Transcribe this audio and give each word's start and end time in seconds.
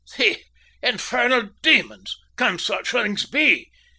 "The 0.17 0.41
infernal 0.81 1.49
demons! 1.61 2.17
Can 2.35 2.57
such 2.57 2.89
things 2.89 3.27
be? 3.27 3.69